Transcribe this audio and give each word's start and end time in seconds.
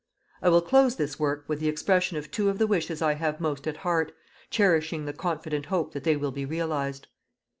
I 0.41 0.49
will 0.49 0.63
close 0.63 0.95
this 0.95 1.19
work 1.19 1.45
with 1.47 1.59
the 1.59 1.69
expression 1.69 2.17
of 2.17 2.31
two 2.31 2.49
of 2.49 2.57
the 2.57 2.65
wishes 2.65 3.03
I 3.03 3.13
have 3.13 3.39
most 3.39 3.67
at 3.67 3.77
heart, 3.85 4.11
cherishing 4.49 5.05
the 5.05 5.13
confident 5.13 5.67
hope 5.67 5.93
that 5.93 6.05
they 6.05 6.15
will 6.15 6.31
be 6.31 6.43
realized. 6.43 7.07